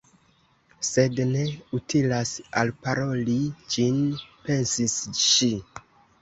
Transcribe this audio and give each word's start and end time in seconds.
"Sed 0.87 1.19
ne 1.33 1.43
utilas 1.79 2.31
alparoli 2.61 3.37
ĝin," 3.75 4.01
pensis 4.49 4.97
ŝi. 5.27 5.53